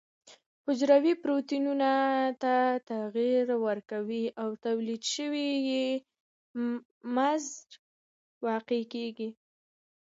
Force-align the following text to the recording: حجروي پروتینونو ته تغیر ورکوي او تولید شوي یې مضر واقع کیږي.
حجروي 0.65 1.13
پروتینونو 1.23 1.93
ته 2.41 2.53
تغیر 2.91 3.45
ورکوي 3.65 4.25
او 4.41 4.49
تولید 4.65 5.01
شوي 5.15 5.49
یې 5.69 5.85
مضر 7.15 7.67
واقع 8.45 8.81
کیږي. 8.93 9.29